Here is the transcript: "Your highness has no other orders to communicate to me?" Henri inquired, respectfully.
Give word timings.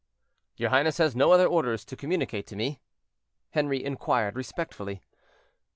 "Your 0.57 0.71
highness 0.71 0.97
has 0.97 1.15
no 1.15 1.31
other 1.31 1.45
orders 1.45 1.85
to 1.85 1.95
communicate 1.95 2.47
to 2.47 2.55
me?" 2.55 2.81
Henri 3.53 3.83
inquired, 3.85 4.35
respectfully. 4.35 5.03